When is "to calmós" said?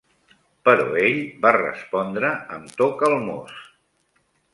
2.81-3.61